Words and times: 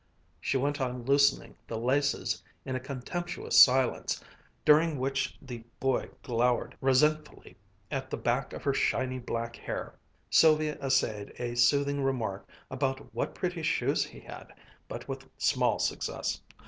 She 0.39 0.57
went 0.57 0.81
on 0.81 1.05
loosening 1.05 1.55
the 1.67 1.77
laces 1.77 2.41
in 2.65 2.75
a 2.75 2.79
contemptuous 2.79 3.61
silence, 3.61 4.19
during 4.65 4.97
which 4.97 5.37
the 5.39 5.59
boy 5.79 6.09
glowered 6.23 6.75
resentfully 6.81 7.55
at 7.91 8.09
the 8.09 8.17
back 8.17 8.51
of 8.51 8.63
her 8.63 8.73
shining 8.73 9.21
black 9.21 9.55
hair. 9.57 9.93
Sylvia 10.31 10.75
essayed 10.81 11.39
a 11.39 11.53
soothing 11.55 12.01
remark 12.01 12.49
about 12.71 13.13
what 13.13 13.35
pretty 13.35 13.61
shoes 13.61 14.03
he 14.03 14.19
had, 14.21 14.51
but 14.87 15.07
with 15.07 15.29
small 15.37 15.77
success. 15.77 16.41